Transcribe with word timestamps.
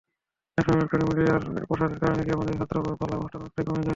একসময় 0.57 0.77
ইলেকট্রনিক 0.77 1.07
মিডিয়ার 1.09 1.39
প্রসারের 1.67 1.99
কারণে 2.01 2.21
গ্রামাঞ্চলে 2.27 2.59
যাত্রাপালা 2.61 3.15
অনুষ্ঠান 3.15 3.39
অনেকটাই 3.41 3.65
কমে 3.67 3.77
যায়। 3.77 3.89